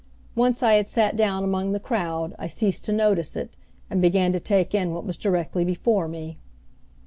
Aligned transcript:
Once 0.33 0.63
I 0.63 0.73
had 0.73 0.87
sat 0.87 1.15
down 1.15 1.43
among 1.43 1.73
the 1.73 1.79
crowd 1.79 2.33
I 2.39 2.47
ceased 2.47 2.83
to 2.85 2.91
notice 2.91 3.35
it, 3.35 3.55
and 3.87 4.01
began 4.01 4.33
to 4.33 4.39
take 4.39 4.73
in 4.73 4.93
what 4.93 5.05
was 5.05 5.15
directly 5.15 5.63
before 5.63 6.07
me. 6.07 6.39